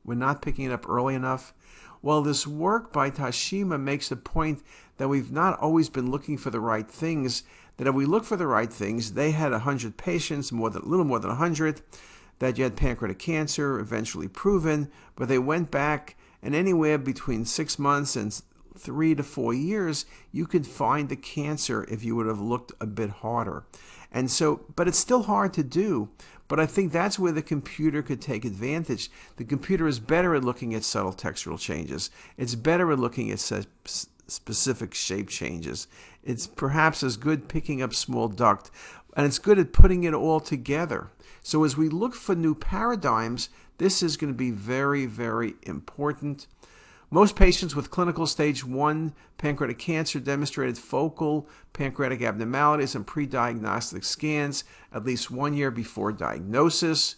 We're 0.03 0.15
not 0.15 0.41
picking 0.41 0.65
it 0.65 0.71
up 0.71 0.89
early 0.89 1.13
enough? 1.13 1.53
Well, 2.01 2.23
this 2.23 2.47
work 2.47 2.91
by 2.91 3.11
Toshima 3.11 3.79
makes 3.79 4.09
the 4.09 4.15
point 4.15 4.63
that 4.97 5.09
we've 5.09 5.31
not 5.31 5.59
always 5.59 5.87
been 5.87 6.09
looking 6.09 6.39
for 6.39 6.49
the 6.49 6.59
right 6.59 6.89
things, 6.89 7.43
that 7.77 7.85
if 7.85 7.93
we 7.93 8.07
look 8.07 8.25
for 8.25 8.37
the 8.37 8.47
right 8.47 8.73
things, 8.73 9.13
they 9.13 9.31
had 9.31 9.51
100 9.51 9.97
patients, 9.97 10.51
more 10.51 10.71
than, 10.71 10.81
a 10.81 10.87
little 10.87 11.05
more 11.05 11.19
than 11.19 11.29
100 11.29 11.81
that 12.39 12.57
you 12.57 12.63
had 12.63 12.77
pancreatic 12.77 13.19
cancer, 13.19 13.79
eventually 13.79 14.27
proven, 14.27 14.91
but 15.15 15.27
they 15.27 15.39
went 15.39 15.71
back, 15.71 16.15
and 16.41 16.53
anywhere 16.53 16.97
between 16.97 17.45
six 17.45 17.79
months 17.79 18.15
and 18.15 18.41
three 18.77 19.15
to 19.15 19.23
four 19.23 19.53
years, 19.53 20.05
you 20.31 20.45
could 20.45 20.67
find 20.67 21.09
the 21.09 21.15
cancer 21.15 21.85
if 21.89 22.03
you 22.03 22.15
would 22.15 22.27
have 22.27 22.39
looked 22.39 22.71
a 22.79 22.85
bit 22.85 23.09
harder. 23.09 23.65
And 24.11 24.29
so, 24.29 24.61
but 24.75 24.87
it's 24.87 24.99
still 24.99 25.23
hard 25.23 25.53
to 25.53 25.63
do. 25.63 26.09
But 26.47 26.59
I 26.61 26.65
think 26.65 26.91
that's 26.91 27.19
where 27.19 27.33
the 27.33 27.41
computer 27.41 28.01
could 28.01 28.21
take 28.21 28.45
advantage. 28.45 29.11
The 29.35 29.43
computer 29.43 29.85
is 29.85 29.99
better 29.99 30.33
at 30.33 30.45
looking 30.45 30.73
at 30.73 30.85
subtle 30.85 31.11
textural 31.11 31.59
changes. 31.59 32.09
It's 32.37 32.55
better 32.55 32.89
at 32.91 32.99
looking 32.99 33.31
at 33.31 33.39
specific 34.27 34.93
shape 34.93 35.27
changes. 35.27 35.87
It's 36.23 36.47
perhaps 36.47 37.03
as 37.03 37.17
good 37.17 37.49
picking 37.49 37.81
up 37.81 37.93
small 37.93 38.29
duct, 38.29 38.71
and 39.15 39.25
it's 39.25 39.39
good 39.39 39.59
at 39.59 39.73
putting 39.73 40.05
it 40.05 40.13
all 40.13 40.39
together. 40.39 41.09
So 41.47 41.63
as 41.63 41.77
we 41.77 41.87
look 41.87 42.13
for 42.13 42.35
new 42.35 42.53
paradigms, 42.53 43.47
this 43.77 44.03
is 44.03 44.17
going 44.17 44.33
to 44.33 44.37
be 44.37 44.51
very, 44.51 45.05
very 45.05 45.53
important. 45.63 46.45
Most 47.09 47.37
patients 47.37 47.73
with 47.73 47.89
clinical 47.89 48.27
stage 48.27 48.65
1 48.65 49.13
pancreatic 49.37 49.79
cancer 49.79 50.19
demonstrated 50.19 50.77
focal 50.77 51.47
pancreatic 51.71 52.21
abnormalities 52.21 52.95
and 52.95 53.07
pre-diagnostic 53.07 54.03
scans 54.03 54.65
at 54.91 55.05
least 55.05 55.31
one 55.31 55.53
year 55.53 55.71
before 55.71 56.11
diagnosis. 56.11 57.15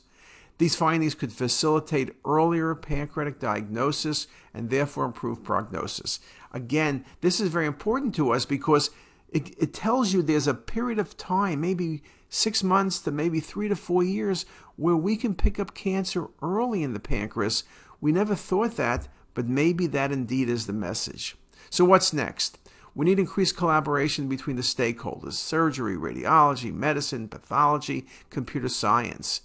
These 0.59 0.75
findings 0.75 1.15
could 1.15 1.33
facilitate 1.33 2.15
earlier 2.23 2.75
pancreatic 2.75 3.39
diagnosis 3.39 4.27
and 4.53 4.69
therefore 4.69 5.05
improve 5.05 5.43
prognosis. 5.43 6.19
Again, 6.53 7.03
this 7.21 7.39
is 7.39 7.49
very 7.49 7.65
important 7.65 8.13
to 8.13 8.31
us 8.31 8.45
because 8.45 8.91
it, 9.27 9.55
it 9.57 9.73
tells 9.73 10.13
you 10.13 10.21
there's 10.21 10.47
a 10.47 10.53
period 10.53 10.99
of 10.99 11.17
time, 11.17 11.61
maybe 11.61 12.03
six 12.29 12.63
months 12.63 12.99
to 12.99 13.11
maybe 13.11 13.39
three 13.39 13.67
to 13.67 13.75
four 13.75 14.03
years, 14.03 14.45
where 14.75 14.95
we 14.95 15.17
can 15.17 15.35
pick 15.35 15.59
up 15.59 15.73
cancer 15.73 16.27
early 16.41 16.83
in 16.83 16.93
the 16.93 16.99
pancreas. 16.99 17.63
We 17.99 18.11
never 18.11 18.35
thought 18.35 18.77
that, 18.77 19.07
but 19.33 19.47
maybe 19.47 19.87
that 19.87 20.11
indeed 20.11 20.47
is 20.47 20.67
the 20.67 20.73
message. 20.73 21.35
So, 21.69 21.85
what's 21.85 22.13
next? 22.13 22.57
We 22.95 23.05
need 23.05 23.19
increased 23.19 23.57
collaboration 23.57 24.27
between 24.27 24.55
the 24.55 24.61
stakeholders 24.61 25.33
surgery, 25.33 25.95
radiology, 25.95 26.73
medicine, 26.73 27.27
pathology, 27.27 28.07
computer 28.29 28.69
science. 28.69 29.41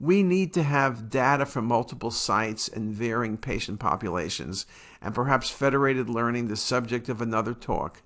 We 0.00 0.22
need 0.22 0.52
to 0.54 0.62
have 0.62 1.10
data 1.10 1.44
from 1.44 1.64
multiple 1.64 2.12
sites 2.12 2.68
and 2.68 2.92
varying 2.92 3.36
patient 3.36 3.80
populations, 3.80 4.64
and 5.02 5.14
perhaps 5.14 5.50
federated 5.50 6.08
learning, 6.08 6.48
the 6.48 6.56
subject 6.56 7.08
of 7.08 7.20
another 7.20 7.52
talk, 7.52 8.02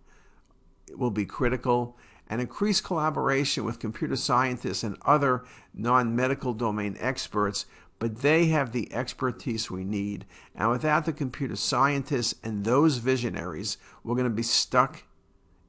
will 0.96 1.10
be 1.10 1.26
critical 1.26 1.96
and 2.32 2.40
increase 2.40 2.80
collaboration 2.80 3.62
with 3.62 3.78
computer 3.78 4.16
scientists 4.16 4.82
and 4.82 4.96
other 5.04 5.44
non 5.74 6.16
medical 6.16 6.54
domain 6.54 6.96
experts, 6.98 7.66
but 7.98 8.22
they 8.22 8.46
have 8.46 8.72
the 8.72 8.90
expertise 8.90 9.70
we 9.70 9.84
need. 9.84 10.24
And 10.54 10.70
without 10.70 11.04
the 11.04 11.12
computer 11.12 11.56
scientists 11.56 12.34
and 12.42 12.64
those 12.64 12.96
visionaries, 12.96 13.76
we're 14.02 14.14
going 14.14 14.24
to 14.24 14.30
be 14.30 14.42
stuck 14.42 15.04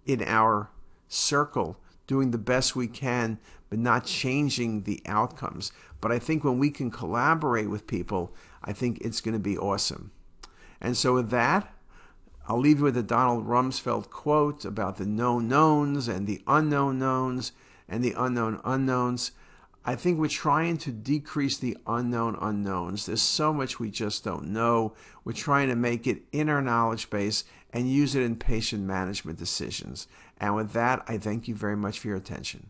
in 0.06 0.23
our 0.23 0.69
circle 1.10 1.82
doing 2.08 2.32
the 2.32 2.38
best 2.38 2.78
we 2.78 2.88
can, 2.88 3.39
but 3.69 3.78
not 3.78 4.06
changing 4.06 4.84
the 4.84 5.02
outcomes. 5.06 5.73
But 5.99 6.13
I 6.13 6.17
think 6.17 6.45
when 6.45 6.60
we 6.60 6.69
can 6.69 6.89
collaborate 6.89 7.69
with 7.69 7.88
people, 7.88 8.34
I 8.63 8.71
think 8.71 8.99
it's 9.02 9.19
going 9.19 9.34
to 9.34 9.38
be 9.38 9.58
awesome. 9.58 10.12
And 10.80 10.95
so, 10.95 11.15
with 11.15 11.30
that, 11.32 11.72
I'll 12.45 12.60
leave 12.60 12.79
you 12.79 12.84
with 12.84 12.97
a 12.97 13.03
Donald 13.03 13.47
Rumsfeld 13.47 14.10
quote 14.10 14.65
about 14.65 14.97
the 14.97 15.06
known 15.06 15.47
knowns 15.47 16.10
and 16.10 16.27
the 16.27 16.41
unknown 16.45 16.99
knowns 16.99 17.53
and 17.88 18.03
the 18.03 18.13
unknown 18.17 18.60
unknowns. 18.65 19.32
I 19.86 19.95
think 19.95 20.19
we're 20.19 20.27
trying 20.27 20.77
to 20.79 20.91
decrease 20.91 21.58
the 21.58 21.77
unknown 21.88 22.38
unknowns. 22.41 23.06
There's 23.06 23.21
so 23.21 23.53
much 23.53 23.79
we 23.79 23.89
just 23.89 24.23
don't 24.23 24.47
know. 24.47 24.93
We're 25.23 25.34
trying 25.34 25.69
to 25.69 25.75
make 25.75 26.06
it 26.06 26.23
in 26.32 26.49
our 26.49 26.62
knowledge 26.62 27.10
base 27.10 27.45
and 27.71 27.91
use 27.91 28.13
it 28.13 28.23
in 28.23 28.36
patient 28.36 28.84
management 28.84 29.39
decisions. 29.39 30.08
And 30.38 30.56
with 30.56 30.73
that, 30.73 31.03
I 31.08 31.17
thank 31.17 31.47
you 31.47 31.56
very 31.56 31.77
much 31.77 31.99
for 31.99 32.08
your 32.10 32.17
attention. 32.17 32.69